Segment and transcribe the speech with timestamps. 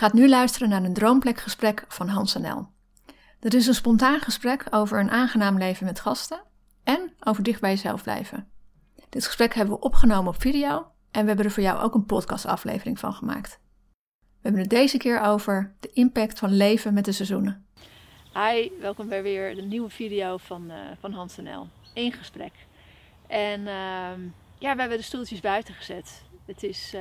[0.00, 2.66] Gaat nu luisteren naar een droomplekgesprek van Hans NL.
[3.40, 6.42] Dit is een spontaan gesprek over een aangenaam leven met gasten
[6.84, 8.50] en over dicht bij jezelf blijven.
[9.08, 12.04] Dit gesprek hebben we opgenomen op video en we hebben er voor jou ook een
[12.04, 13.60] podcastaflevering van gemaakt.
[14.18, 17.66] We hebben het deze keer over de impact van leven met de seizoenen.
[18.34, 21.68] Hi, welkom bij weer de nieuwe video van, uh, van Hans NL.
[21.94, 22.52] Eén gesprek.
[23.26, 26.22] En uh, ja, we hebben de stoeltjes buiten gezet.
[26.46, 27.00] Het is, uh,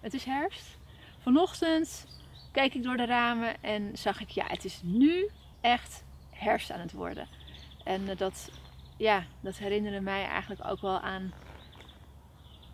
[0.00, 0.78] het is herfst.
[1.18, 2.06] Vanochtend
[2.52, 6.80] keek ik door de ramen en zag ik, ja, het is nu echt herfst aan
[6.80, 7.28] het worden.
[7.84, 8.50] En uh, dat,
[8.96, 11.32] ja, dat herinnerde mij eigenlijk ook wel aan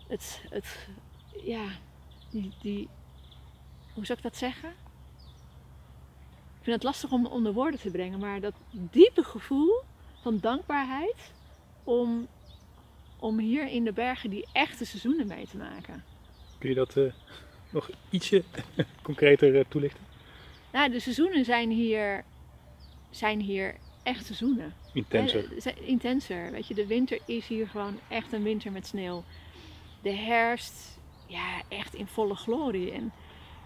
[0.07, 0.87] het, het
[1.43, 1.65] ja,
[2.29, 2.89] die, die,
[3.93, 4.69] hoe zou ik dat zeggen?
[6.57, 9.81] Ik vind het lastig om onder woorden te brengen, maar dat diepe gevoel
[10.21, 11.31] van dankbaarheid
[11.83, 12.27] om,
[13.19, 16.03] om hier in de bergen die echte seizoenen mee te maken.
[16.57, 17.13] Kun je dat uh,
[17.69, 18.43] nog ietsje
[19.01, 20.03] concreter uh, toelichten?
[20.71, 22.23] Nou, de seizoenen zijn hier,
[23.09, 24.73] zijn hier echt seizoenen.
[24.93, 25.57] Intenser.
[25.63, 26.51] Eh, intenser.
[26.51, 29.23] Weet je, de winter is hier gewoon echt een winter met sneeuw.
[30.01, 32.91] De herfst, ja, echt in volle glorie.
[32.91, 33.11] En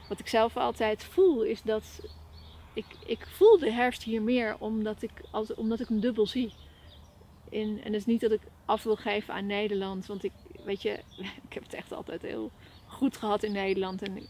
[0.09, 2.01] wat ik zelf altijd voel, is dat
[2.73, 6.53] ik, ik voel de herfst hier meer omdat ik, als, omdat ik hem dubbel zie.
[7.49, 10.31] In, en het is niet dat ik af wil geven aan Nederland, want ik,
[10.65, 10.91] weet je,
[11.47, 12.51] ik heb het echt altijd heel
[12.91, 14.01] goed gehad in Nederland.
[14.01, 14.27] En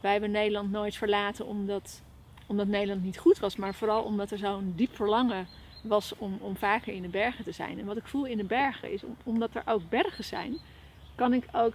[0.00, 2.02] wij hebben Nederland nooit verlaten omdat,
[2.46, 5.46] omdat Nederland niet goed was, maar vooral omdat er zo'n diep verlangen
[5.82, 7.78] was om, om vaker in de bergen te zijn.
[7.78, 10.58] En wat ik voel in de bergen is, omdat er ook bergen zijn,
[11.14, 11.74] kan ik ook,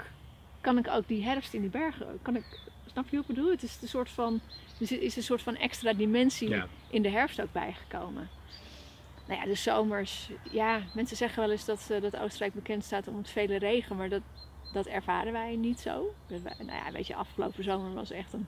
[0.62, 2.60] kan ik ook die herfst in de bergen, kan ik,
[2.92, 3.52] snap je wat ik bedoel?
[3.52, 4.40] Het is een soort van,
[4.78, 6.68] is een soort van extra dimensie ja.
[6.90, 8.30] in de herfst ook bijgekomen.
[9.28, 13.08] Nou ja, de zomers, ja, mensen zeggen wel eens dat, uh, dat Oostenrijk bekend staat
[13.08, 14.22] om het vele regen, maar dat,
[14.74, 16.14] dat ervaren wij niet zo.
[16.28, 18.48] Nou ja, weet je, afgelopen zomer was echt een,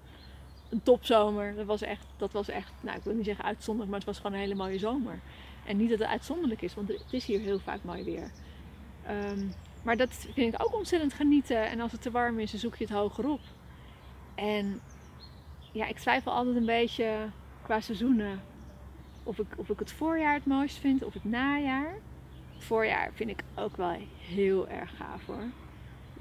[0.69, 1.55] een topzomer.
[1.55, 4.17] Dat was echt, dat was echt, nou ik wil niet zeggen uitzonderlijk, maar het was
[4.17, 5.19] gewoon een hele mooie zomer.
[5.65, 8.31] En niet dat het uitzonderlijk is, want het is hier heel vaak mooi weer.
[9.09, 11.69] Um, maar dat vind ik ook ontzettend genieten.
[11.69, 13.39] En als het te warm is, dan zoek je het hoger op.
[14.35, 14.81] En
[15.71, 17.29] ja, ik twijfel altijd een beetje
[17.63, 18.41] qua seizoenen.
[19.23, 21.93] Of ik, of ik het voorjaar het mooist vind of het najaar.
[22.53, 25.43] Het voorjaar vind ik ook wel heel erg gaaf hoor.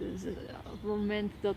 [0.01, 0.31] Dus
[0.65, 1.57] op het moment dat,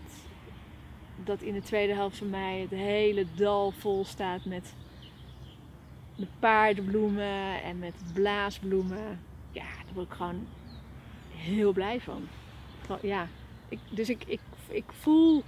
[1.24, 4.74] dat in de tweede helft van mei het hele dal vol staat met,
[6.16, 9.20] met paardenbloemen en met blaasbloemen.
[9.50, 10.46] Ja, daar word ik gewoon
[11.30, 12.28] heel blij van.
[13.02, 13.28] Ja,
[13.68, 15.42] ik, dus ik, ik, ik voel.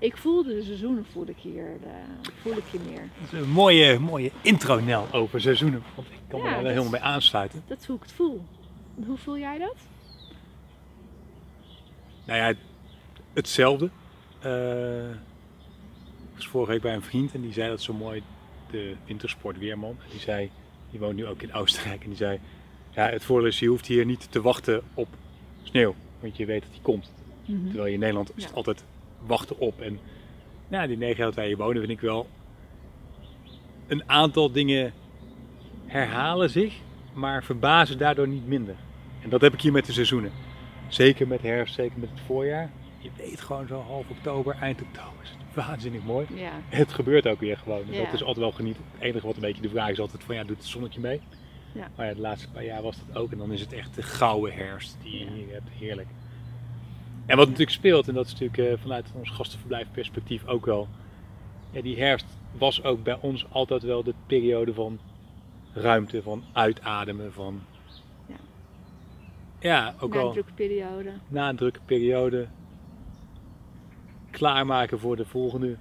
[0.00, 1.90] Ik voel de seizoenen voel ik hier, de,
[2.40, 3.08] voel ik hier meer.
[3.20, 5.82] Dat is een mooie, mooie intro Nel over seizoenen.
[5.94, 7.62] Want ik kan ja, me daar helemaal bij aansluiten.
[7.66, 8.44] Dat is hoe ik het voel.
[9.06, 9.76] Hoe voel jij dat?
[12.28, 12.54] Nou ja,
[13.32, 13.90] hetzelfde.
[14.46, 18.22] Uh, ik was vorige week bij een vriend en die zei dat zo mooi,
[18.70, 19.96] de wintersport Weerman.
[20.10, 20.50] Die zei,
[20.90, 22.38] die woont nu ook in Oostenrijk en die zei,
[22.90, 25.08] ja, het voordeel is, je hoeft hier niet te wachten op
[25.62, 27.12] sneeuw, want je weet dat die komt.
[27.44, 27.66] Mm -hmm.
[27.66, 28.84] Terwijl je in Nederland altijd
[29.26, 29.80] wachten op.
[29.80, 29.98] En
[30.68, 32.28] nou, die negen jaar dat wij hier wonen, vind ik wel,
[33.86, 34.92] een aantal dingen
[35.86, 36.74] herhalen zich,
[37.12, 38.74] maar verbazen daardoor niet minder.
[39.22, 40.32] En dat heb ik hier met de seizoenen.
[40.88, 42.70] Zeker met herfst, zeker met het voorjaar.
[42.98, 46.26] Je weet gewoon zo half oktober, eind oktober is het waanzinnig mooi.
[46.34, 46.52] Ja.
[46.68, 47.82] Het gebeurt ook weer gewoon.
[47.90, 48.04] Ja.
[48.04, 48.82] Dat is altijd wel genieten.
[48.92, 51.20] Het enige wat een beetje de vraag is altijd van ja, doet het zonnetje mee?
[51.72, 51.88] Ja.
[51.96, 53.32] Maar ja, de laatste paar jaar was dat ook.
[53.32, 55.32] En dan is het echt de gouden herfst die je ja.
[55.32, 55.68] hier hebt.
[55.78, 56.08] Heerlijk.
[57.26, 60.88] En wat natuurlijk speelt, en dat is natuurlijk uh, vanuit ons gastenverblijfperspectief ook wel.
[61.70, 64.98] Ja, die herfst was ook bij ons altijd wel de periode van
[65.72, 67.60] ruimte, van uitademen, van...
[69.60, 70.26] Ja, ook na wel...
[70.26, 71.12] een drukke periode.
[71.28, 72.48] Na een drukke periode.
[74.30, 75.76] Klaarmaken voor de volgende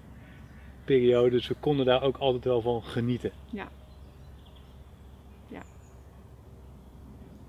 [0.85, 1.29] periode.
[1.29, 3.31] Dus we konden daar ook altijd wel van genieten.
[3.49, 3.67] Ja.
[5.47, 5.61] Ja.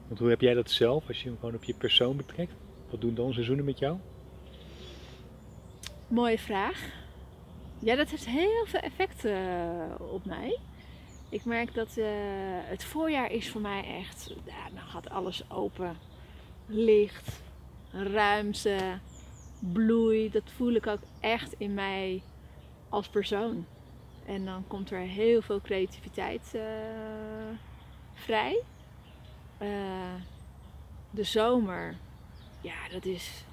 [0.07, 2.53] Want hoe heb jij dat zelf, als je hem gewoon op je persoon betrekt?
[2.91, 3.97] Wat doen dan seizoenen met jou?
[6.09, 7.07] Mooie vraag.
[7.79, 9.33] Ja, dat heeft heel veel effect uh,
[9.99, 10.59] op mij.
[11.29, 12.07] Ik merk dat uh,
[12.51, 15.97] het voorjaar is voor mij echt, ja, dan gaat alles open.
[16.71, 17.41] Licht,
[17.91, 18.99] ruimte,
[19.61, 22.23] bloei, dat voel ik ook echt in mij
[22.89, 23.67] als persoon.
[24.27, 26.63] En dan komt er heel veel creativiteit uh,
[28.15, 28.63] vrij.
[29.63, 29.69] Uh,
[31.11, 31.97] de zomer,
[32.61, 33.45] ja, dat is.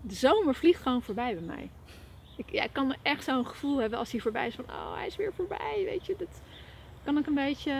[0.00, 1.70] De zomer vliegt gewoon voorbij bij mij.
[2.36, 5.06] Ik, ja, ik kan echt zo'n gevoel hebben als hij voorbij is van, oh, hij
[5.06, 6.16] is weer voorbij, weet je.
[6.18, 6.40] Dat
[7.04, 7.72] kan ik een beetje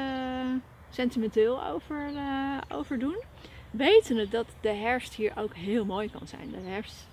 [0.94, 3.22] sentimenteel over, uh, over doen.
[3.70, 6.50] Wetende dat de herfst hier ook heel mooi kan zijn.
[6.50, 7.06] De herfst,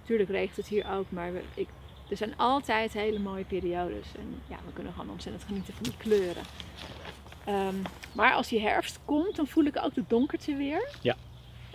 [0.00, 1.68] natuurlijk regent het hier ook, maar ik,
[2.08, 4.06] er zijn altijd hele mooie periodes.
[4.18, 6.42] En ja, we kunnen gewoon ontzettend genieten van die kleuren.
[7.48, 7.82] Um,
[8.12, 10.88] maar als die herfst komt, dan voel ik ook de donkerte weer.
[11.00, 11.16] Ja.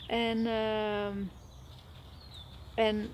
[0.07, 1.07] En, uh,
[2.75, 3.13] en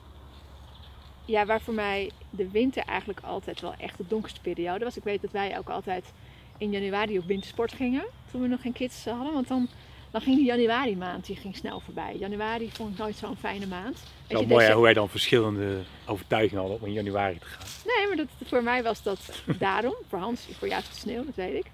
[1.25, 4.97] ja, waar voor mij de winter eigenlijk altijd wel echt de donkerste periode was.
[4.97, 6.13] Ik weet dat wij ook altijd
[6.57, 8.03] in januari op wintersport gingen.
[8.31, 9.33] Toen we nog geen kids hadden.
[9.33, 9.67] Want dan,
[10.11, 12.15] dan ging die januari maand die ging snel voorbij.
[12.19, 14.03] Januari vond ik nooit zo'n fijne maand.
[14.27, 17.67] Wel je, mooi hoe wij dan verschillende overtuigingen hadden om in januari te gaan.
[17.85, 19.95] Nee, maar dat, voor mij was dat daarom.
[20.09, 21.71] voor Hans, voor juist de sneeuw, dat weet ik.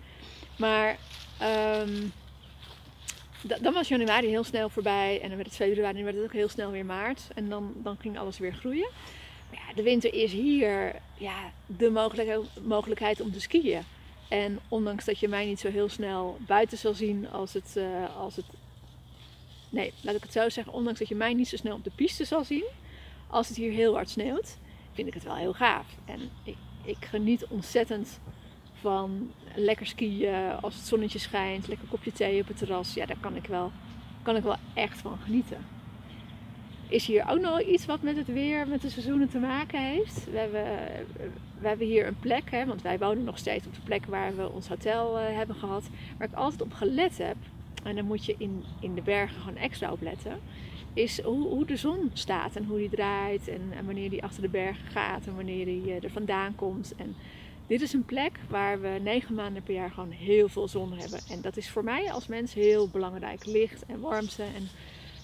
[0.56, 0.98] Maar
[1.84, 2.12] um,
[3.62, 5.20] dan was januari heel snel voorbij.
[5.22, 7.28] En dan werd het februari en werd het ook heel snel weer maart.
[7.36, 8.90] En dan, dan ging alles weer groeien.
[9.50, 12.10] Maar ja, de winter is hier ja, de
[12.64, 13.84] mogelijkheid om te skiën.
[14.30, 18.18] En ondanks dat je mij niet zo heel snel buiten zal zien als het, uh,
[18.18, 18.46] als het.
[19.70, 20.74] Nee, laat ik het zo zeggen.
[20.74, 22.66] Ondanks dat je mij niet zo snel op de piste zal zien
[23.30, 24.58] als het hier heel hard sneeuwt,
[24.92, 25.86] vind ik het wel heel gaaf.
[26.06, 28.20] En ik, ik geniet ontzettend
[28.74, 32.94] van lekker skiën als het zonnetje schijnt, lekker kopje thee op het terras.
[32.94, 33.72] Ja, daar kan ik wel,
[34.22, 35.66] kan ik wel echt van genieten.
[36.88, 40.26] Is hier ook nog iets wat met het weer, met de seizoenen te maken heeft?
[40.32, 40.68] We hebben,
[41.62, 44.36] we hebben hier een plek, hè, want wij wonen nog steeds op de plek waar
[44.36, 45.90] we ons hotel uh, hebben gehad.
[46.18, 47.36] Waar ik altijd op gelet heb,
[47.84, 50.40] en dan moet je in, in de bergen gewoon extra op letten,
[50.94, 54.50] is hoe, hoe de zon staat en hoe die draait en, wanneer die achter de
[54.50, 56.94] bergen gaat en wanneer die uh, er vandaan komt.
[56.98, 57.16] En
[57.68, 61.20] dit is een plek waar we negen maanden per jaar gewoon heel veel zon hebben.
[61.30, 63.46] En dat is voor mij als mens heel belangrijk.
[63.46, 64.44] Licht en warmte.
[64.44, 64.68] En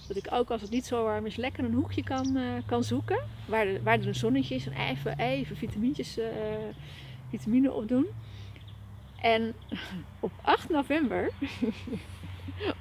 [0.06, 2.84] dat ik ook als het niet zo warm is, lekker een hoekje kan, uh, kan
[2.84, 3.18] zoeken.
[3.46, 4.66] Waar, waar er een zonnetje is.
[4.66, 6.26] En even, even vitamintjes, uh,
[7.30, 8.06] vitamine op doen.
[9.20, 9.54] En
[10.20, 11.30] op 8 november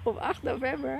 [0.03, 0.99] op 8 november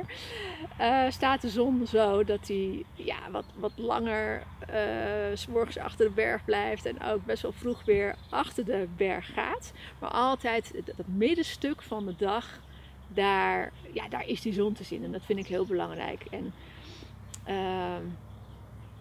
[0.81, 6.11] uh, staat de zon zo dat hij ja, wat, wat langer uh, s achter de
[6.11, 9.73] berg blijft en ook best wel vroeg weer achter de berg gaat.
[9.99, 12.59] Maar altijd dat middenstuk van de dag,
[13.07, 16.25] daar, ja, daar is die zon te zien en dat vind ik heel belangrijk.
[16.31, 16.53] En,
[17.47, 17.97] uh,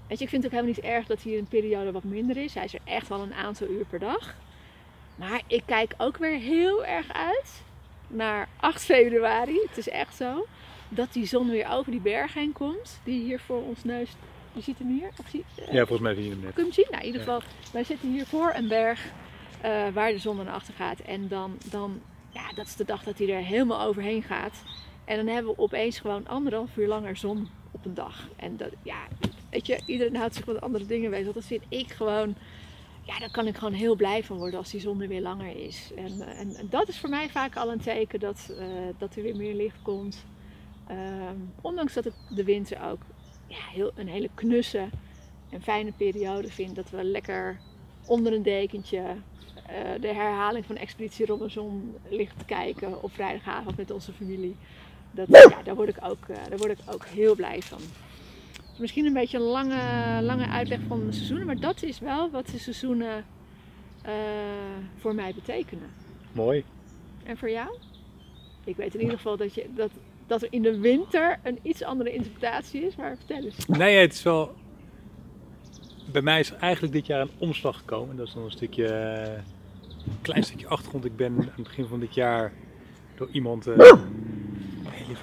[0.09, 2.37] weet je, ik vind het ook helemaal niet erg dat hier een periode wat minder
[2.37, 2.55] is.
[2.55, 4.35] Hij is er echt wel een aantal uur per dag.
[5.17, 7.63] Maar ik kijk ook weer heel erg uit
[8.07, 10.47] naar 8 februari, het is echt zo,
[10.89, 14.11] dat die zon weer over die berg heen komt, die hier voor ons neus.
[14.53, 15.09] Je ziet hem hier?
[15.19, 16.55] Of zie, uh, ja, volgens mij zie je hem net.
[16.55, 16.87] Kun je hem zien?
[16.91, 17.43] Nou, in ieder geval,
[17.73, 19.13] wij zitten hier voor een berg
[19.65, 20.99] uh, waar de zon naar achter gaat.
[20.99, 22.01] En dan, dan,
[22.35, 24.63] ja, dat is de dag dat hij er helemaal overheen gaat.
[25.05, 28.29] En dan hebben we opeens gewoon anderhalf uur langer zon op een dag.
[28.37, 28.99] En dat, ja,
[29.51, 31.33] weet je, iedereen houdt zich met andere dingen bezig.
[31.33, 32.35] Dat vind ik gewoon
[33.05, 35.57] ja, daar kan ik gewoon heel blij van worden als die zon er weer langer
[35.57, 35.91] is.
[35.97, 38.67] En, eh, en, dat is voor mij vaak al een teken dat, uh,
[38.99, 40.25] dat er weer meer licht komt.
[40.91, 43.01] Um, ondanks dat ik de winter ook
[43.47, 44.89] ja, heel, een hele knusse
[45.51, 46.77] en fijne periode vind.
[46.77, 47.61] Dat we lekker
[48.07, 49.03] onder een dekentje
[49.71, 54.57] uh, de herhaling van Expeditie Robinson liggen te kijken op vrijdagavond met onze familie.
[55.11, 57.79] Dat, ja, daar, word ik ook, daar word ik ook heel blij van.
[58.79, 62.47] Misschien een beetje een lange, lange uitleg van de seizoenen, maar dat is wel wat
[62.47, 63.25] de seizoenen
[64.07, 64.13] uh,
[64.97, 65.91] voor mij betekenen.
[66.33, 66.65] Mooi.
[67.25, 67.77] En voor jou?
[68.65, 69.91] Ik weet in ieder geval dat, je, dat,
[70.27, 73.67] dat er in de winter een iets andere interpretatie is, maar vertel eens.
[73.67, 74.55] Nee, het is wel.
[76.13, 78.17] Bij mij is eigenlijk dit jaar een omslag gekomen.
[78.17, 78.89] Dat is nog een stukje,
[80.23, 81.05] klein stukje achtergrond.
[81.05, 82.53] Ik ben aan het begin van dit jaar
[83.15, 83.67] door iemand.
[83.67, 85.17] Uh, hey,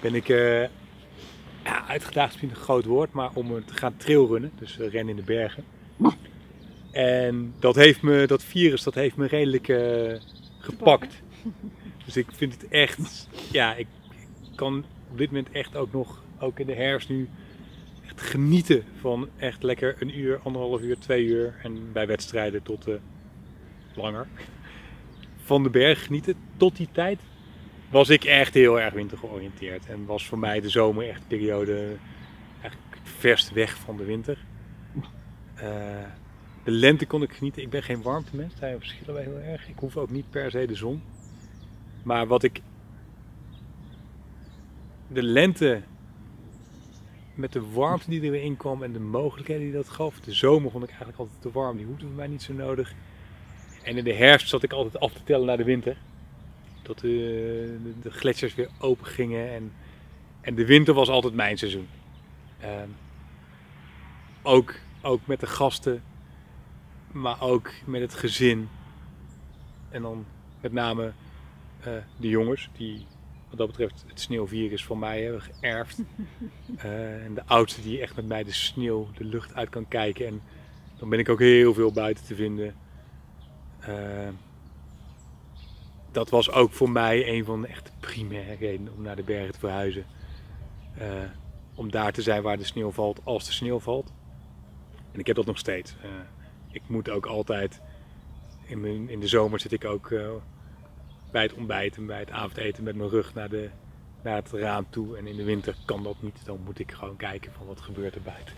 [0.00, 0.62] ben ik uh,
[1.64, 5.16] ja, uitgedaagd is een groot woord, maar om te gaan trailrunnen, dus uh, rennen in
[5.16, 5.64] de bergen.
[6.90, 9.72] En dat, heeft me, dat virus dat heeft me redelijk
[10.58, 11.22] gepakt.
[12.04, 13.86] Dus ik vind het echt, ja, ik
[14.54, 17.28] kan op dit moment echt ook nog, ook in de herfst nu,
[18.06, 22.86] echt genieten van echt lekker een uur, anderhalf uur, twee uur en bij wedstrijden tot
[23.96, 24.26] langer.
[25.36, 27.20] Van de berg genieten tot die tijd
[27.90, 29.86] was ik echt heel erg wintergeoriënteerd.
[29.86, 31.96] En was voor mij de zomer echt de periode
[32.60, 34.38] eigenlijk verst weg van de winter.
[35.56, 35.62] Uh,
[36.64, 37.62] de lente kon ik genieten.
[37.62, 39.68] Ik ben geen warmtemens, daar verschillen wij heel erg.
[39.68, 41.02] Ik hoef ook niet per se de zon.
[42.02, 42.60] Maar wat ik.
[45.08, 45.82] De lente
[47.34, 50.20] met de warmte die er weer in kwam en de mogelijkheden die dat gaf.
[50.20, 52.94] De zomer vond ik eigenlijk altijd te warm, die hoefde voor mij niet zo nodig.
[53.82, 55.96] En in de herfst zat ik altijd af te tellen naar de winter.
[56.82, 57.08] Tot de,
[57.82, 59.50] de, de gletsjers weer open gingen.
[59.50, 59.72] En,
[60.40, 61.88] en de winter was altijd mijn seizoen.
[62.60, 62.88] Ehm,
[64.42, 66.02] ook, ook met de gasten,
[67.12, 68.68] maar ook met het gezin.
[69.88, 70.26] En dan
[70.60, 71.12] met name
[71.80, 73.06] eh, de jongens, die
[73.48, 75.98] wat dat betreft het sneeuwvirus van mij hebben geërfd.
[76.76, 80.26] Eh, en de oudste die echt met mij de sneeuw, de lucht uit kan kijken.
[80.26, 80.42] En
[80.98, 82.74] dan ben ik ook heel veel buiten te vinden.
[83.88, 84.28] Uh,
[86.10, 89.52] dat was ook voor mij een van de echt primaire redenen om naar de bergen
[89.52, 90.04] te verhuizen.
[90.98, 91.04] Uh,
[91.74, 94.12] om daar te zijn waar de sneeuw valt, als de sneeuw valt.
[95.12, 95.94] En ik heb dat nog steeds.
[96.04, 96.10] Uh,
[96.70, 97.80] ik moet ook altijd,
[98.64, 100.08] in, mijn, in de zomer zit ik ook
[101.30, 103.70] bij het ontbijten, bij het avondeten met mijn rug naar, de,
[104.22, 105.16] naar het raam toe.
[105.16, 108.14] En in de winter kan dat niet, dan moet ik gewoon kijken van wat gebeurt
[108.14, 108.54] er buiten.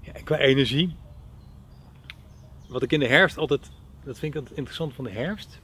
[0.00, 0.96] Ja, en qua energie,
[2.66, 3.70] wat ik in de herfst altijd,
[4.04, 5.60] dat vind ik altijd interessant van de herfst.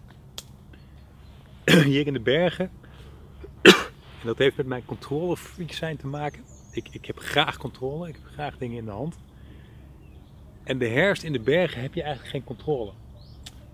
[1.84, 2.70] Hier in de bergen.
[4.20, 6.44] En dat heeft met mijn controlefreak zijn te maken.
[6.72, 9.18] Ik, ik heb graag controle, ik heb graag dingen in de hand.
[10.62, 12.92] En de herfst in de bergen heb je eigenlijk geen controle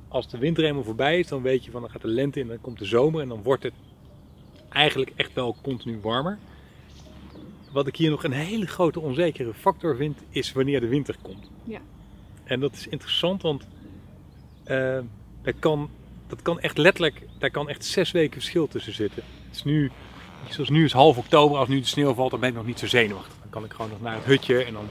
[0.09, 2.47] als de winter helemaal voorbij is, dan weet je van dan gaat de lente in,
[2.47, 3.75] dan komt de zomer en dan wordt het
[4.68, 6.38] eigenlijk echt wel continu warmer.
[7.73, 11.50] Wat ik hier nog een hele grote onzekere factor vind, is wanneer de winter komt.
[11.64, 11.80] Ja.
[12.47, 13.67] En dat is interessant, want
[14.67, 14.99] uh,
[15.43, 15.91] dat, kan,
[16.26, 19.23] dat kan echt letterlijk, daar kan echt zes weken verschil tussen zitten.
[19.47, 19.91] Het is nu,
[20.49, 22.79] zoals nu is half oktober, als nu de sneeuw valt, dan ben ik nog niet
[22.79, 23.35] zo zenuwachtig.
[23.41, 24.88] Dan kan ik gewoon nog naar het hutje en dan,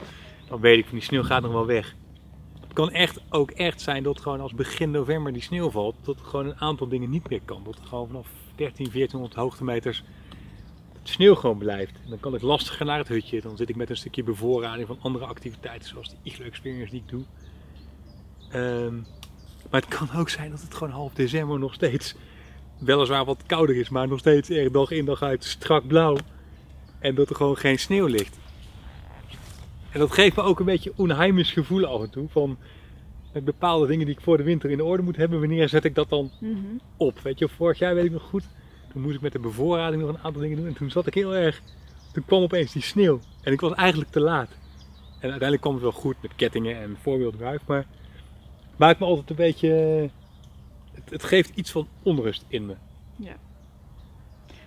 [0.48, 1.94] dan weet ik van die sneeuw gaat nog wel weg
[2.76, 6.46] kan echt ook echt zijn dat gewoon als begin november die sneeuw valt, dat gewoon
[6.46, 7.62] een aantal dingen niet meer kan.
[7.64, 10.02] Dat er gewoon vanaf 13, 1400 hoogtemeters
[11.02, 11.94] sneeuw gewoon blijft.
[12.04, 13.40] En dan kan ik lastiger naar het hutje.
[13.40, 17.00] Dan zit ik met een stukje bevoorrading van andere activiteiten, zoals de Iglo Experience die
[17.00, 17.24] ik doe.
[18.54, 19.06] Um,
[19.70, 22.14] maar het kan ook zijn dat het gewoon half december nog steeds
[22.78, 26.16] weliswaar wat kouder is, maar nog steeds erg dag in dag uit strak blauw.
[26.98, 28.38] En dat er gewoon geen sneeuw ligt.
[29.90, 32.28] En dat geeft me ook een beetje onheimisch gevoel af en toe.
[32.28, 32.56] Van
[33.32, 35.94] met bepaalde dingen die ik voor de winter in orde moet hebben, wanneer zet ik
[35.94, 36.56] dat dan Mhm.
[36.96, 37.18] op?
[37.22, 38.44] Weet je, vorig jaar weet ik nog goed.
[38.92, 40.66] Toen moest ik met de bevoorrading nog een aantal dingen doen.
[40.66, 41.60] En toen zat ik heel erg.
[42.12, 43.20] Toen kwam opeens die sneeuw.
[43.42, 44.48] En ik was eigenlijk te laat.
[45.08, 47.60] En uiteindelijk kwam het wel goed met kettingen en voorwieldrive.
[47.66, 47.86] Maar
[48.76, 49.68] maakt me altijd een beetje.
[50.94, 52.74] Het, het geeft iets van onrust in me.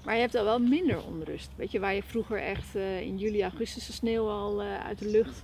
[0.03, 1.49] Maar je hebt al wel minder onrust.
[1.55, 4.99] Weet je, waar je vroeger echt eh, in juli, augustus de sneeuw al eh, uit
[4.99, 5.43] de lucht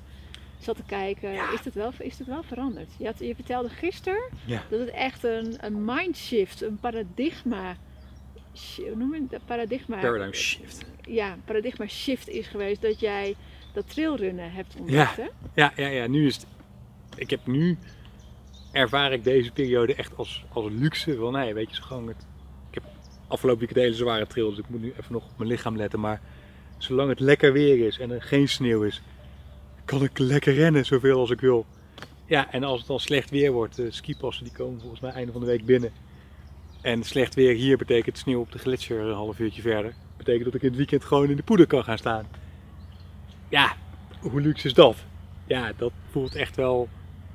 [0.60, 2.90] zat te kijken, is, dat wel, is dat wel veranderd.
[2.98, 4.64] Je, had, je vertelde gisteren Ja.
[4.70, 7.76] dat het echt een, een mindshift, een paradigma,
[8.78, 9.46] hoe noem je het?
[9.46, 10.86] Paradigma, Paradigm shift.
[11.08, 13.36] ja, paradigma shift is geweest dat jij
[13.74, 15.16] dat trailrunnen hebt ontdekt.
[15.18, 15.28] hè?
[15.54, 16.46] Ja, ja, ja, nu is het.
[17.16, 17.78] Ik heb nu.
[18.76, 21.16] Ervaar ik deze periode echt als, als luxe.
[21.16, 22.28] Van nee, weet je, gewoon het.
[22.70, 22.84] Ik heb
[23.28, 26.00] afgelopen weekend hele zware trail, dus ik moet nu even nog op mijn lichaam letten.
[26.00, 26.22] Maar
[26.78, 29.02] zolang het lekker weer is en er geen sneeuw is,
[29.86, 31.66] kan ik lekker rennen zoveel als ik wil.
[32.26, 35.32] Ja, en als het dan slecht weer wordt, de skipassen die komen volgens mij einde
[35.32, 35.92] van de week binnen.
[36.82, 39.94] En slecht weer hier betekent sneeuw op de gletsjer een half uurtje verder.
[40.18, 42.28] Betekent dat ik in het weekend gewoon in de poeder kan gaan staan.
[43.50, 43.76] Ja,
[44.20, 44.96] hoe luxe is dat?
[45.48, 46.90] Ja, dat voelt echt wel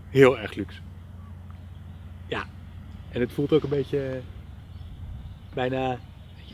[0.08, 0.80] heel erg luxe.
[3.10, 4.22] En het voelt ook een beetje eh,
[5.54, 5.98] bijna.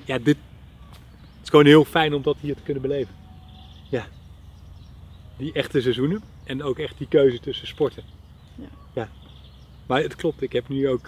[0.05, 0.37] Ja, dit.
[0.37, 3.15] Het is gewoon heel fijn om dat hier te kunnen beleven.
[3.91, 4.07] Ja.
[5.37, 8.03] Die echte seizoenen en ook echt die keuze tussen sporten.
[8.55, 8.69] Ja.
[8.93, 9.09] ja.
[9.87, 11.07] Maar het klopt, ik heb nu ook.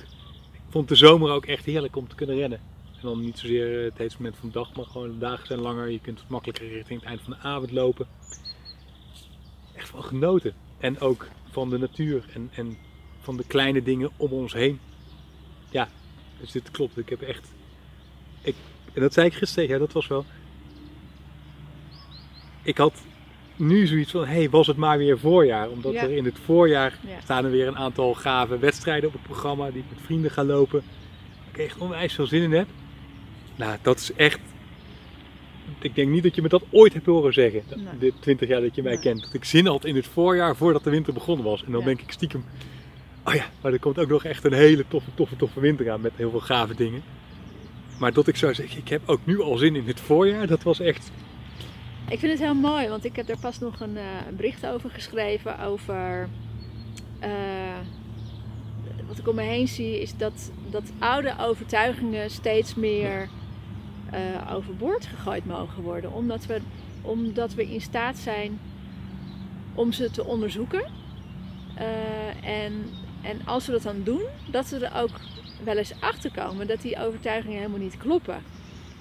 [0.52, 2.60] Ik vond de zomer ook echt heerlijk om te kunnen rennen.
[2.92, 5.60] En dan niet zozeer het heetste moment van de dag, maar gewoon de dagen zijn
[5.60, 5.90] langer.
[5.90, 8.06] Je kunt wat makkelijker richting het eind van de avond lopen.
[9.74, 10.54] Echt van genoten.
[10.78, 12.76] En ook van de natuur en, en
[13.20, 14.80] van de kleine dingen om ons heen.
[16.38, 16.98] Ja, dus dit klopt.
[16.98, 17.48] Ik heb echt.
[18.42, 18.54] Ik,
[18.94, 20.24] en dat zei ik gisteren jou, dat was wel.
[22.62, 22.94] Ik had
[23.56, 25.68] nu zoiets van: hé, hey, was het maar weer voorjaar?
[25.68, 26.02] Omdat Ja.
[26.02, 27.20] er in het voorjaar Ja.
[27.22, 30.44] staan er weer een aantal gave wedstrijden op het programma die ik met vrienden ga
[30.44, 30.82] lopen.
[31.44, 32.66] Waar ik echt onwijs veel zin in heb.
[33.56, 34.40] Nou, dat is echt.
[35.80, 37.62] Ik denk niet dat je me dat ooit hebt horen zeggen.
[37.76, 37.98] Nee.
[37.98, 39.00] De 20 jaar dat je mij Nee.
[39.00, 39.20] kent.
[39.22, 41.64] Dat ik zin had in het voorjaar voordat de winter begonnen was.
[41.64, 41.86] En dan Ja.
[41.86, 42.44] denk ik stiekem.
[43.28, 46.00] Oh ja, maar er komt ook nog echt een hele toffe, toffe, toffe winter aan
[46.00, 47.02] met heel veel gave dingen.
[47.98, 50.62] Maar dat ik zou zeggen, ik heb ook nu al zin in het voorjaar, dat
[50.62, 51.10] was echt.
[52.08, 54.66] Ik vind het heel mooi, want ik heb daar pas nog een, eh, een bericht
[54.66, 55.60] over geschreven.
[55.60, 56.28] Over
[57.18, 57.30] eh,
[59.06, 63.28] wat ik om me heen zie, is dat, dat oude overtuigingen steeds meer
[64.10, 66.12] eh, overboord gegooid mogen worden.
[66.12, 66.60] Omdat we,
[67.02, 68.60] omdat we in staat zijn
[69.74, 70.84] om ze te onderzoeken.
[72.42, 72.72] En,
[73.28, 75.20] en als we dat dan doen, dat we er ook
[75.64, 78.42] wel eens achter komen dat die overtuigingen helemaal niet kloppen.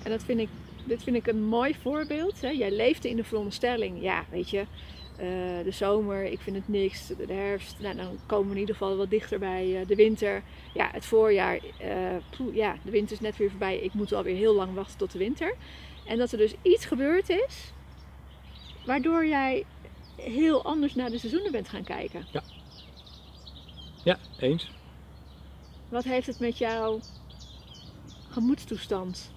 [0.03, 0.49] En dat vind ik,
[0.85, 2.41] dit vind ik een mooi voorbeeld.
[2.41, 2.49] Hè.
[2.49, 4.59] Jij leefde in de veronderstelling, ja, weet je,
[5.17, 5.27] eh,
[5.63, 7.07] de zomer, ik vind het niks.
[7.07, 10.43] De herfst, nou, dan komen we in ieder geval wat dichter bij uh, de winter.
[10.73, 13.77] Ja, het voorjaar, uh, ja, de winter is net weer voorbij.
[13.77, 15.55] Ik moet alweer heel lang wachten tot de winter.
[16.05, 17.73] En dat er dus iets gebeurd is,
[18.85, 19.65] waardoor jij
[20.15, 22.27] heel anders naar de seizoenen bent gaan kijken.
[22.31, 22.43] Ja.
[24.07, 24.71] Ja, eens.
[25.89, 26.99] Wat heeft het met jouw
[28.29, 29.31] gemoedstoestand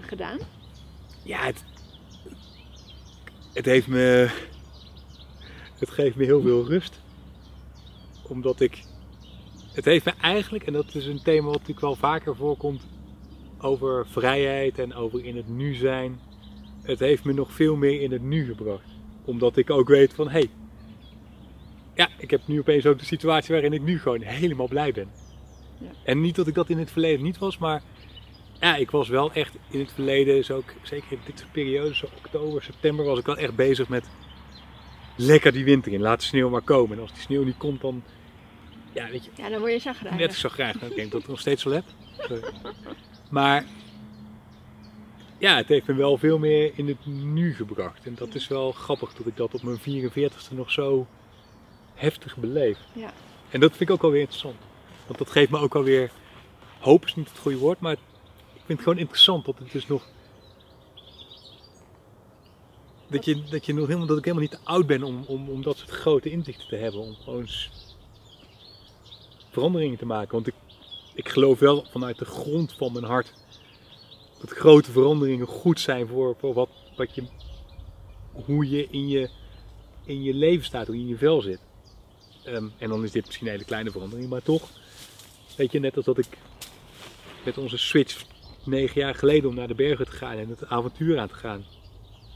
[0.00, 0.38] gedaan?
[1.22, 1.64] Ja, het,
[3.52, 4.30] het heeft me.
[5.78, 7.00] Het geeft me heel veel rust.
[8.22, 8.84] Omdat ik.
[9.72, 12.86] Het heeft me eigenlijk, en dat is een thema wat natuurlijk wel vaker voorkomt,
[13.60, 16.20] over vrijheid en over in het nu zijn.
[16.82, 18.88] Het heeft me nog veel meer in het nu gebracht.
[19.24, 20.32] Omdat ik ook weet van hé.
[20.32, 20.50] Hey,
[21.98, 25.10] ja, ik heb nu opeens ook de situatie waarin ik nu gewoon helemaal blij ben.
[25.78, 25.88] Ja.
[26.04, 27.82] En niet dat ik dat in het verleden niet was, maar
[28.60, 31.98] ja, ik was wel echt in het verleden, zo ook, zeker in dit soort periodes,
[31.98, 34.08] zo oktober, september, was ik wel echt bezig met
[35.16, 36.00] lekker die winter in.
[36.00, 36.96] Laat de sneeuw maar komen.
[36.96, 38.02] En als die sneeuw niet komt, dan.
[38.92, 39.30] Ja, weet je.
[39.34, 40.20] Ja, dan word je zagrijnig.
[40.20, 40.82] Net zo graag.
[40.82, 41.84] Ik denk dat ik nog steeds wel heb.
[43.30, 43.64] Maar.
[45.38, 48.06] Ja, het heeft me wel veel meer in het nu gebracht.
[48.06, 51.06] En dat is wel grappig dat ik dat op mijn 44ste nog zo
[51.98, 52.78] heftig beleef.
[52.92, 53.12] Ja.
[53.50, 54.56] En dat vind ik ook alweer interessant.
[55.06, 56.10] Want dat geeft me ook alweer.
[56.78, 57.96] Hoop is niet het goede woord, maar
[58.54, 60.08] vind het gewoon interessant dat het dus nog.
[63.10, 65.48] Dat, je, dat, je nog helemaal, dat ik helemaal niet te oud ben om, om,
[65.48, 67.00] om dat soort grote inzichten te hebben.
[67.00, 67.48] Om gewoon
[69.50, 70.32] veranderingen te maken.
[70.32, 70.54] Want ik,
[71.14, 73.32] ik geloof wel vanuit de grond van mijn hart
[74.40, 77.22] dat grote veranderingen goed zijn voor, voor wat, wat je,
[78.32, 79.30] hoe je in, je
[80.04, 81.60] in je leven staat, hoe je in je vel zit.
[82.54, 84.68] Um, en dan is dit misschien een hele kleine verandering, maar toch,
[85.56, 86.38] weet je, net als dat ik
[87.44, 88.24] met onze switch
[88.64, 91.64] negen jaar geleden om naar de bergen te gaan en het avontuur aan te gaan.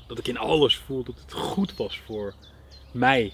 [0.07, 2.35] Dat ik in alles voel dat het goed was voor
[2.93, 3.33] mij.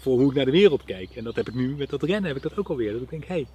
[0.00, 1.16] Voor hoe ik naar de wereld kijk.
[1.16, 2.92] En dat heb ik nu met dat rennen, heb ik dat ook alweer.
[2.92, 3.34] Dat ik denk, hé.
[3.34, 3.46] Hey.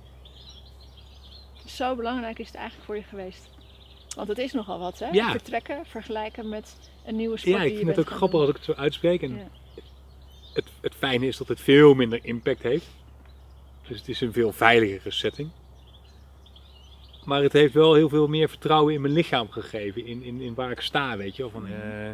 [1.66, 3.50] Zo belangrijk is het eigenlijk voor je geweest.
[4.16, 5.10] Want het is nogal wat, hè?
[5.10, 5.32] Ja.
[5.32, 8.66] Vertrekken, vergelijken met een nieuwe sport Ja, ik vind het ook grappig als ik het
[8.66, 9.22] zo uitspreek.
[9.22, 9.48] En Ja.
[10.86, 12.88] Het, fijne is dat het veel minder impact heeft.
[13.88, 15.50] Dus het is een veel veiligere setting.
[17.24, 20.06] Maar het heeft wel heel veel meer vertrouwen in mijn lichaam gegeven.
[20.06, 21.50] In, in, in waar ik sta, weet je.
[21.50, 22.12] Van, eh,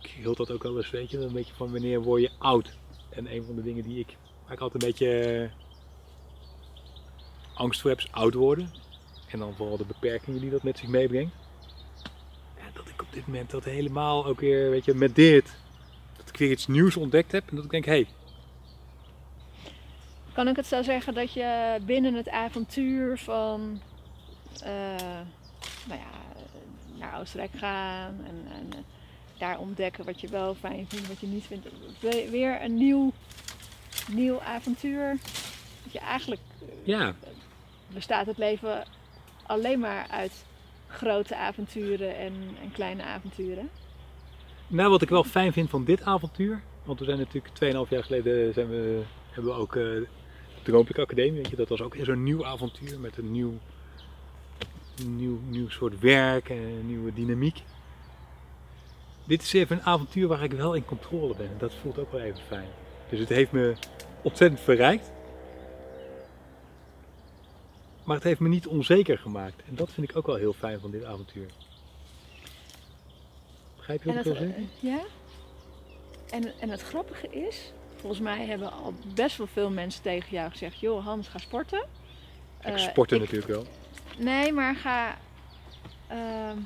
[0.00, 1.18] ik hield dat ook wel eens, weet je.
[1.18, 2.76] Een beetje van wanneer word je oud.
[3.10, 5.50] En een van de dingen die ik, waar ik altijd een beetje eh,
[7.54, 8.70] angst voor heb, oud worden.
[9.28, 11.34] En dan vooral de beperkingen die dat met zich meebrengt.
[12.74, 15.56] Dat ik op dit moment dat helemaal ook weer, weet je, met dit.
[16.38, 17.48] Weer iets nieuws ontdekt heb.
[17.50, 18.06] En dat ik denk, hé, hey,
[20.32, 23.80] Kan ik het zo zeggen dat je binnen het avontuur van
[24.62, 24.70] eh,
[25.86, 26.10] nou ja,
[26.98, 28.78] naar Oostenrijk gaan en, en eh,
[29.38, 31.66] daar ontdekken wat je wel fijn vindt, wat je niet vindt.
[32.00, 33.12] we- Weer een nieuw,
[34.10, 35.16] nieuw avontuur.
[35.82, 36.40] Dat je eigenlijk
[36.84, 37.14] ja,
[37.88, 38.84] bestaat het leven
[39.46, 40.44] alleen maar uit
[40.86, 43.70] grote avonturen en, en kleine avonturen.
[44.70, 46.62] Nou, wat ik wel fijn vind van dit avontuur.
[46.84, 47.48] Want we zijn natuurlijk
[47.86, 49.84] 2,5 jaar geleden zijn we, hebben we ook eh
[50.62, 51.32] de Academie.
[51.32, 53.54] Weet je, dat was ook zo'n nieuw avontuur met een nieuw,
[55.06, 57.62] nieuw, nieuw soort werk en een nieuwe dynamiek.
[59.24, 61.46] Dit is even een avontuur waar ik wel in controle ben.
[61.46, 62.68] En dat voelt ook wel even fijn.
[63.08, 63.74] Dus het heeft me
[64.22, 65.10] ontzettend verrijkt.
[68.04, 69.62] Maar het heeft me niet onzeker gemaakt.
[69.68, 71.46] En dat vind ik ook wel heel fijn van dit avontuur.
[73.88, 74.70] Begrijp je wat ik wil het, zeggen?
[74.80, 75.00] ja.
[76.30, 80.50] En, en het grappige is, volgens mij hebben al best wel veel mensen tegen jou
[80.50, 81.84] gezegd: joh, Hans, ga sporten.
[82.60, 83.64] Ik Eh, sportte ik- natuurlijk wel.
[84.18, 85.16] Nee, maar ga
[86.06, 86.56] ehm,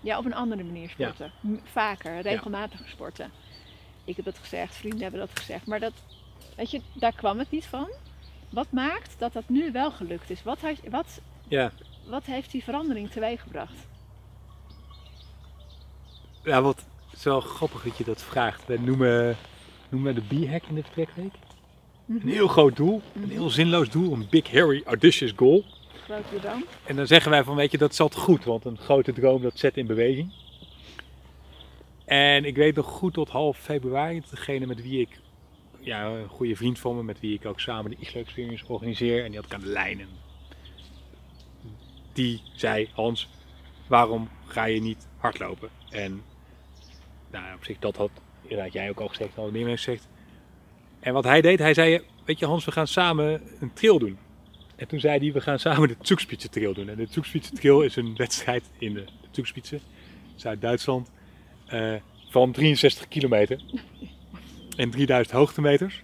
[0.00, 1.32] ja, op een andere manier sporten.
[1.64, 3.30] Vaker, regelmatiger sporten.
[4.04, 5.66] Ik heb dat gezegd, vrienden hebben dat gezegd.
[5.66, 5.92] Maar dat,
[6.56, 7.88] weet je, daar kwam het niet van.
[8.50, 10.42] Wat maakt dat dat nu wel gelukt is?
[10.42, 11.72] Wat, had, wat, Ja,
[12.06, 13.74] wat heeft die verandering teweeggebracht?
[16.44, 18.66] Ja wat het is wel grappig dat je dat vraagt.
[18.66, 19.36] Wij noemen,
[19.88, 21.32] noemen we de B-hack in de vertrekweek.
[22.08, 25.64] Een heel groot doel, een heel zinloos doel, een big, hairy, audacious goal.
[26.04, 26.64] Grote droom.
[26.84, 29.58] En dan zeggen wij van, weet je, dat altijd goed, want een grote droom dat
[29.58, 30.32] zet in beweging.
[32.04, 35.20] En ik weet nog goed tot half februari, degene met wie ik,
[35.80, 39.24] ja, een goede vriend van me, met wie ik ook samen de Islo Experience organiseer.
[39.24, 40.00] En die had ik aan de lijn.
[40.00, 40.08] En
[42.12, 43.28] die zei: Hans,
[43.86, 45.68] waarom ga je niet hardlopen?
[45.90, 46.22] En
[47.32, 48.10] nou, op zich, dat had
[48.42, 50.08] inderdaad jij ook al gezegd, al meer mensen gezegd.
[51.00, 54.18] En wat hij deed, hij zei: Weet je, Hans, we gaan samen een trail doen.
[54.76, 56.88] En toen zei hij: We gaan samen de Zugspitze Trail doen.
[56.88, 59.80] En de Zugspitze Trail is een wedstrijd in de, Zugspitze,
[60.34, 61.10] Zuid-Duitsland,
[61.66, 61.94] eh,
[62.28, 63.60] van 63 kilometer
[64.76, 66.02] en 3000 hoogtemeters.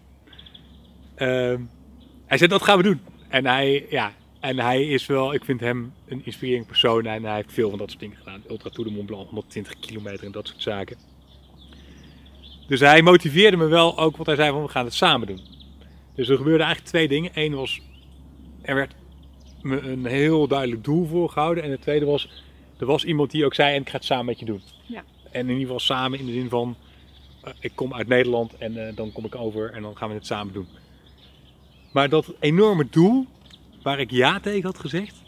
[1.15, 1.61] Ehm,
[2.27, 3.01] hij zei: Dat gaan we doen.
[3.29, 7.35] En hij, ja, en hij is wel, ik vind hem een inspirerend persoon en hij
[7.35, 8.43] heeft veel van dat soort dingen gedaan.
[8.49, 10.97] Ultra Tour de Mont Blanc, 120 kilometer en dat soort zaken.
[12.69, 15.41] Dus hij motiveerde me wel ook, want hij zei van we gaan het samen doen.
[16.15, 17.31] Dus er gebeurden eigenlijk twee dingen.
[17.35, 17.81] Eén was,
[18.63, 18.95] er werd
[19.63, 21.65] me een heel duidelijk doel voorgehouden.
[21.65, 22.29] En het tweede was,
[22.79, 24.63] er was iemand die ook zei en ik ga het samen met je doen.
[24.87, 25.05] Ja.
[25.31, 26.77] En in ieder geval samen in de zin van,
[27.43, 30.15] eh, ik kom uit Nederland en eh, dan kom ik over en dan gaan we
[30.15, 30.69] het samen doen.
[31.93, 33.27] Maar dat enorme doel,
[33.83, 35.23] waar ik ja tegen had gezegd.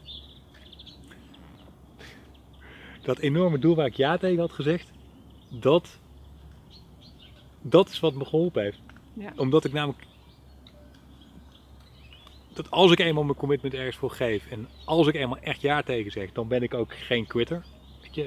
[3.02, 4.90] Dat enorme doel waar ik ja tegen had gezegd,
[5.48, 5.99] dat,
[7.60, 8.78] dat is wat me geholpen heeft.
[9.12, 9.32] Ja.
[9.36, 10.04] Omdat ik namelijk,
[12.52, 15.82] dat als ik eenmaal mijn commitment ergens voor geef en als ik eenmaal echt ja
[15.82, 17.64] tegen zeg, dan ben ik ook geen quitter.
[18.02, 18.22] Weet je,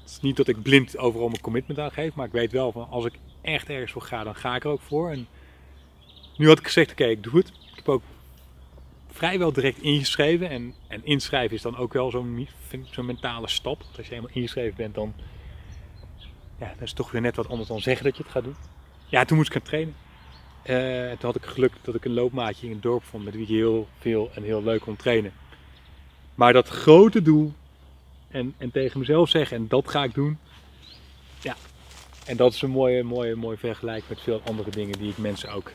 [0.00, 2.72] het is niet dat ik blind overal mijn commitment aan geef, maar ik weet wel
[2.72, 5.10] van als ik echt ergens voor ga, dan ga ik er ook voor.
[5.10, 5.26] En
[6.36, 7.48] nu had ik gezegd, oké, ik doe het.
[7.48, 8.02] Ik heb ook
[9.10, 10.50] vrijwel direct ingeschreven.
[10.50, 12.48] En, en inschrijven is dan ook wel zo'n
[12.90, 13.82] zo'n mentale stap.
[13.82, 15.14] Want als je eenmaal ingeschreven bent, dan
[16.58, 18.56] ja, dat is toch weer net wat anders dan zeggen dat je het gaat doen.
[19.06, 19.94] Ja, toen moest ik gaan trainen.
[20.62, 23.42] Eh, toen had ik geluk dat ik een loopmaatje in het dorp vond met wie
[23.42, 25.32] ik heel veel en heel leuk kon trainen.
[26.34, 27.52] Maar dat grote doel
[28.28, 30.38] en, en tegen mezelf zeggen, en dat ga ik doen.
[31.40, 31.56] Ja,
[32.26, 35.52] en dat is een mooie, mooie, mooie vergelijk met veel andere dingen die ik mensen
[35.52, 35.70] ook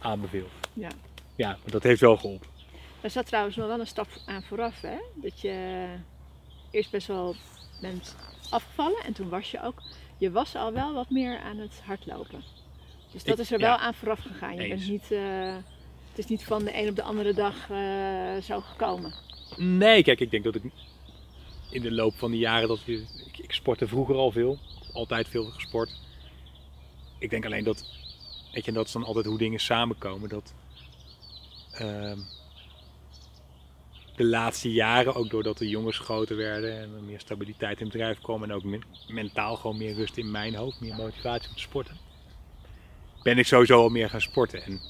[0.00, 0.48] aanbeveel.
[0.72, 0.90] Ja.
[1.36, 2.48] Ja, maar dat heeft wel geholpen.
[3.00, 4.96] Daar zat trouwens nog wel een stap aan vooraf, hè?
[5.14, 5.86] Dat je
[6.70, 7.36] eerst best wel
[7.80, 8.14] bent
[8.50, 9.82] afgevallen en toen was je ook.
[10.18, 12.42] Je was al wel wat meer aan het hardlopen.
[13.12, 13.66] Dus dat Ik- is er ja.
[13.66, 14.56] wel aan vooraf gegaan.
[14.56, 15.54] Je bent niet, eh,
[16.10, 19.12] het is niet van de een op de andere dag eh, zo gekomen.
[19.56, 20.62] Nee, kijk, ik denk dat ik
[21.70, 24.58] in de loop van de jaren dat je, ik, ik sportte vroeger al veel,
[24.92, 25.90] altijd veel gesport.
[27.18, 27.84] Ik denk alleen dat,
[28.52, 30.52] weet je, en dat is dan altijd hoe dingen samenkomen, dat
[31.72, 32.18] ehm,
[34.20, 37.92] de laatste jaren, ook doordat de jongens groter werden en er meer stabiliteit in het
[37.92, 41.54] bedrijf kwam en ook men- mentaal gewoon meer rust in mijn hoofd, meer motivatie om
[41.54, 41.96] te sporten,
[43.22, 44.62] ben ik sowieso al meer gaan sporten.
[44.62, 44.80] En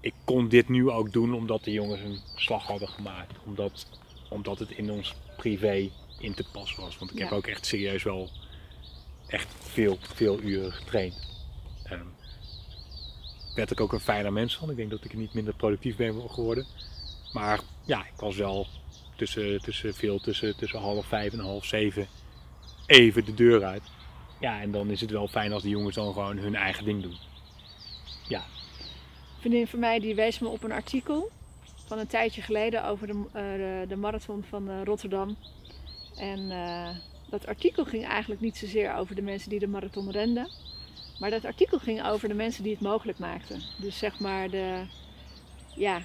[0.00, 3.32] ik kon dit nu ook doen omdat de jongens een slag hadden gemaakt.
[3.44, 3.86] Omdat,
[4.28, 6.98] omdat het in ons privé in te pas was.
[6.98, 8.30] Want ik heb ook echt serieus wel
[9.26, 11.14] echt veel, veel uren getraind.
[11.84, 12.06] Ehm
[13.54, 14.70] werd ik ook een fijner mens van.
[14.70, 16.66] Ik denk dat ik niet minder productief ben geworden.
[17.34, 18.66] Maar ja, ik was wel
[19.16, 22.06] tussen, tussen veel tussen, tussen half vijf en half zeven
[22.86, 23.82] even de deur uit.
[24.40, 27.02] Ja, en dan is het wel fijn als de jongens dan gewoon hun eigen ding
[27.02, 27.16] doen.
[29.44, 31.30] Een vriendin van mij die wees me op een artikel
[31.86, 35.36] van een tijdje geleden over de, eh, de marathon van eh, Rotterdam.
[36.16, 36.88] En eh,
[37.30, 40.48] dat artikel ging eigenlijk niet zozeer over de mensen die de marathon renden.
[41.18, 43.62] Maar dat artikel ging over de mensen die het mogelijk maakten.
[43.76, 44.84] Dus zeg maar de,
[45.74, 46.00] ja...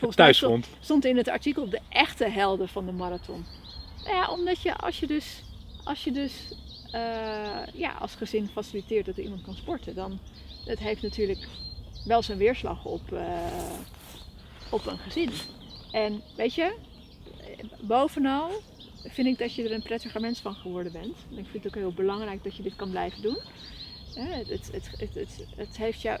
[0.00, 0.32] Volgens mij
[0.80, 3.44] stond, in het artikel de echte helden van de marathon.
[4.04, 5.42] Nou ja, omdat je als je dus,
[5.84, 6.32] als je dus
[6.90, 10.18] eh, ja, als gezin faciliteert dat er iemand kan sporten, dan
[10.64, 11.48] het heeft natuurlijk
[12.04, 13.22] wel zijn weerslag op, eh,
[14.70, 15.30] op een gezin.
[15.92, 16.74] En weet je,
[17.80, 18.50] bovenal
[19.04, 21.16] vind ik dat je er een prettiger mens van geworden bent.
[21.30, 23.38] En ik vind het ook heel belangrijk dat je dit kan blijven doen.
[24.14, 26.20] Hè, Het, het, het, het, het, het heeft jou,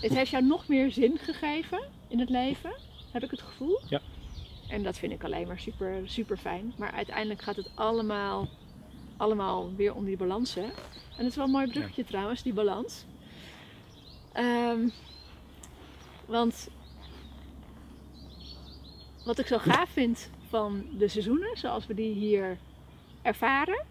[0.00, 2.72] het heeft jou nog meer zin gegeven in het leven,
[3.10, 3.80] heb ik het gevoel.
[3.88, 4.00] Ja.
[4.68, 6.72] En dat vind ik alleen maar super, super fijn.
[6.76, 8.48] Maar uiteindelijk gaat het allemaal,
[9.16, 10.54] allemaal weer om die balans.
[10.54, 10.62] Hè?
[10.62, 13.04] En het is wel een mooi bruggetje trouwens, die balans.
[14.32, 14.88] Ehm,
[16.26, 16.68] want
[19.24, 22.58] wat ik zo gaaf vind van de seizoenen, zoals we die hier
[23.22, 23.84] ervaren,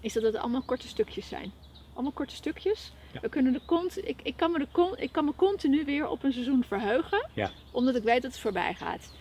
[0.00, 1.52] is dat het allemaal korte stukjes zijn.
[1.92, 2.92] Allemaal korte stukjes.
[3.12, 3.20] Ja.
[3.20, 6.32] We kunnen de ik, ik, kan me de ik kan me continu weer op een
[6.32, 7.50] seizoen verheugen, Ja.
[7.70, 9.12] omdat ik weet dat het voorbij gaat.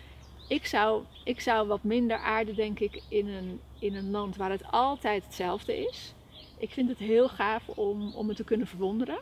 [0.48, 4.50] Ik zou, ik zou wat minder aarden, denk ik, in een, in een land waar
[4.52, 6.14] het altijd hetzelfde is.
[6.58, 9.18] Ik vind het heel gaaf om, om het te kunnen verwonderen.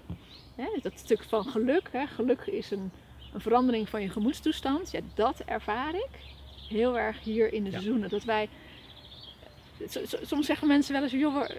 [0.81, 1.89] Dat stuk van geluk.
[1.91, 2.07] Hè.
[2.07, 2.91] Geluk is een,
[3.33, 4.91] een verandering van je gemoedstoestand.
[4.91, 6.09] Ja, dat ervaar ik
[6.69, 7.75] heel erg hier in de Ja.
[7.75, 8.09] seizoenen.
[8.09, 8.49] Dat wij,
[9.87, 11.55] so- so- soms zeggen mensen wel eens, joh, wo-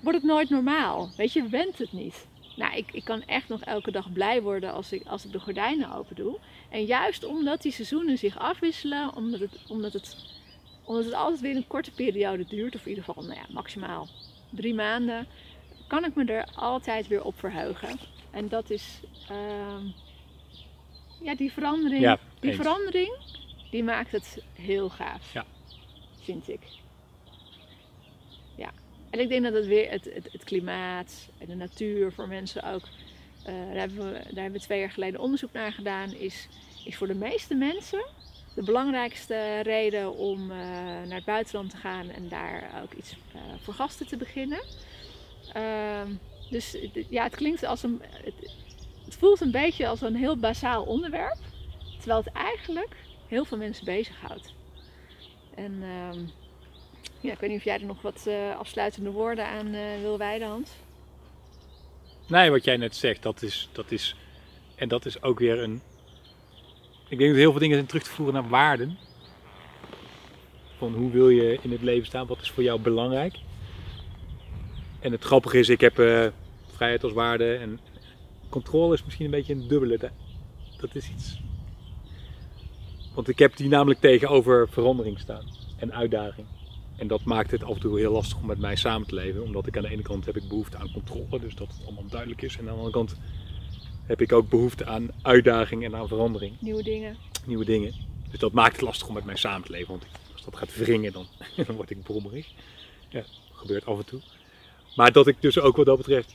[0.00, 1.10] wordt het nooit normaal?
[1.16, 2.26] Weet je, went het niet.
[2.58, 5.40] Nou, ik, ik kan echt nog elke dag blij worden als ik, als ik de
[5.40, 6.38] gordijnen open doe.
[6.70, 10.16] En juist omdat die seizoenen zich afwisselen, omdat het, omdat het,
[10.84, 14.08] omdat het altijd weer een korte periode duurt, of in ieder geval nou ja, maximaal
[14.50, 15.26] drie maanden,
[15.86, 17.98] kan ik me er altijd weer op verheugen.
[18.30, 19.84] En dat is, ehm,
[21.22, 23.16] ja, die verandering, Ja, die verandering,
[23.70, 25.32] die maakt het heel gaaf.
[25.32, 25.44] Ja.
[26.20, 26.60] Vind ik.
[29.10, 32.62] En ik denk dat het weer het, het, het klimaat en de natuur voor mensen
[32.62, 32.82] ook.
[33.44, 36.12] eh, daar, hebben we, daar hebben we twee jaar geleden onderzoek naar gedaan.
[36.12, 36.48] Is,
[36.84, 38.04] is voor de meeste mensen
[38.54, 40.56] de belangrijkste reden om eh,
[41.06, 44.62] naar het buitenland te gaan en daar ook iets eh, voor gasten te beginnen.
[45.52, 46.12] Ehm,
[46.50, 46.76] dus
[47.08, 48.02] ja, het klinkt als een.
[48.24, 48.52] Het,
[49.04, 51.38] het voelt een beetje als een heel basaal onderwerp.
[51.98, 52.96] Terwijl het eigenlijk
[53.28, 54.52] heel veel mensen bezighoudt.
[55.54, 56.20] En ehm,
[57.20, 60.18] ja, ik weet niet of jij er nog wat eh, afsluitende woorden aan eh, wil
[60.18, 60.70] wijden, Hans.
[62.26, 64.16] Nee, wat jij net zegt, dat is, dat is.
[64.74, 65.80] En dat is ook weer een.
[67.08, 68.98] Ik denk dat heel veel dingen zijn terug te voeren naar waarden.
[70.78, 73.34] Van hoe wil je in het leven staan, wat is voor jou belangrijk.
[75.00, 76.26] En het grappige is, ik heb eh,
[76.76, 77.80] vrijheid als waarde en
[78.48, 79.98] controle is misschien een beetje een dubbele.
[79.98, 80.10] Dat-
[80.80, 81.40] Dat is iets.
[83.14, 85.44] Want ik heb die namelijk tegenover verandering staan
[85.76, 86.46] en uitdaging.
[86.98, 89.42] En dat maakt het af en toe heel lastig om met mij samen te leven.
[89.42, 92.06] Omdat ik aan de ene kant heb ik behoefte aan controle, dus dat het allemaal
[92.08, 92.52] duidelijk is.
[92.54, 93.16] En aan de andere kant
[94.06, 97.16] heb ik ook behoefte aan uitdaging en aan verandering, Nieuwe dingen.
[97.44, 97.94] nieuwe dingen.
[98.30, 99.88] Dus dat maakt het lastig om met mij samen te leven.
[99.88, 101.26] Want als dat gaat wringen, dan,
[101.66, 102.46] dan word ik brommerig.
[103.08, 104.20] Ja, gebeurt af en toe.
[104.96, 106.34] Maar dat ik dus ook wat dat betreft,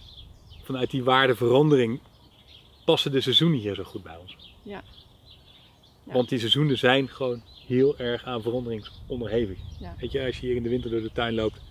[0.63, 1.99] vanuit die waardeverandering,
[2.85, 4.35] passen de seizoenen hier zo goed bij ons.
[4.63, 4.83] Ja.
[6.03, 6.13] Ja.
[6.13, 9.57] Want die seizoenen zijn gewoon heel erg aan verandering onderhevig.
[9.79, 9.95] Ja.
[9.99, 11.61] Weet je, als je hier in de winter door de tuin loopt,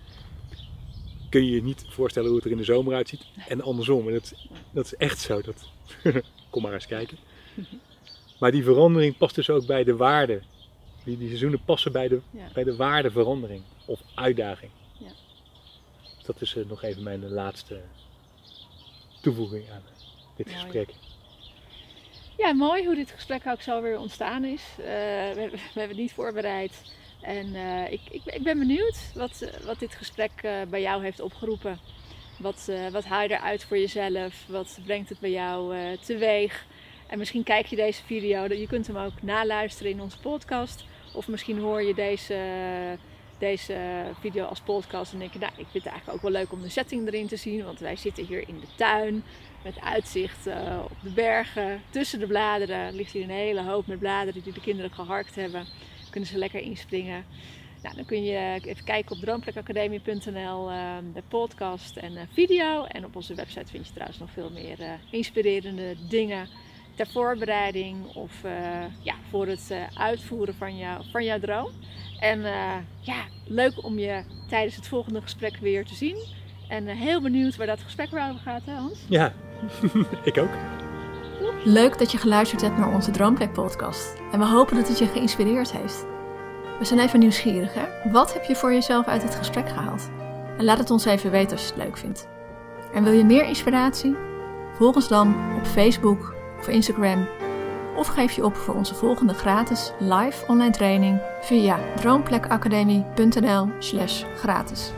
[1.29, 3.21] kun je je niet voorstellen hoe het er in de zomer uitziet.
[3.47, 4.07] En andersom.
[4.07, 4.33] En dat,
[4.71, 5.41] dat is echt zo.
[5.41, 5.69] Dat,
[6.49, 7.17] kom maar eens kijken.
[8.39, 10.41] Maar die verandering past dus ook bij de waarde.
[11.03, 12.47] Die, die seizoenen passen bij de, Ja.
[12.53, 14.71] bij de waardeverandering of uitdaging.
[14.97, 15.11] Ja.
[16.15, 17.81] Dus dat is eh, nog even mijn laatste
[19.21, 20.89] toevoeging aan eh, dit gesprek.
[20.89, 20.95] Ja,
[22.51, 24.61] mooi hoe dit gesprek ook zo weer ontstaan is.
[24.77, 26.81] Eh, we, hebben- het niet voorbereid.
[27.21, 31.19] En eh, ik, ik, ik ben benieuwd wat, wat dit gesprek eh, bij jou heeft
[31.19, 31.79] opgeroepen.
[32.39, 34.45] Wat, wat haal je eruit voor jezelf?
[34.47, 35.75] Wat brengt het bij jou
[36.05, 36.65] teweeg?
[37.07, 40.85] En misschien kijk je deze video, je kunt hem ook naluisteren in onze podcast.
[41.13, 42.37] Of misschien hoor je deze,
[43.37, 43.77] deze
[44.19, 46.61] video als podcast en denk je, nou, ik vind het eigenlijk ook wel leuk om
[46.61, 47.63] de setting erin te zien.
[47.63, 49.23] Want wij zitten hier in de tuin
[49.63, 51.81] met uitzicht eh, op de bergen.
[51.89, 55.65] Tussen de bladeren ligt hier een hele hoop met bladeren die de kinderen geharkt hebben.
[56.09, 57.25] Kunnen ze lekker inspringen.
[57.83, 62.83] Nou, dan kun je even kijken op droomplekacademie.nl, eh, de podcast en eh, video.
[62.83, 66.47] En op onze website vind je trouwens nog veel meer eh, inspirerende dingen
[66.95, 68.41] ter voorbereiding of
[69.01, 71.71] ja, voor het uitvoeren van, jou, van jouw droom.
[72.19, 72.41] En
[72.99, 76.17] ja, leuk om je tijdens het volgende gesprek weer te zien.
[76.73, 78.99] En eh, heel benieuwd waar dat gesprek weer over gaat, hè Hans?
[79.07, 79.33] Ja,
[80.23, 80.49] ik ook.
[81.63, 84.13] Leuk dat je geluisterd hebt naar onze Droomplek podcast.
[84.31, 86.05] En we hopen dat het je geïnspireerd heeft.
[86.79, 88.11] We zijn even nieuwsgierig, hè?
[88.11, 90.09] Wat heb je voor jezelf uit het gesprek gehaald?
[90.57, 92.27] En laat het ons even weten als je het leuk vindt.
[92.93, 94.15] En wil je meer inspiratie?
[94.73, 97.27] Volg ons dan op Facebook of Instagram.
[97.95, 104.93] Of geef je op voor onze volgende gratis live online training via droomplekacademie.nl slash gratis.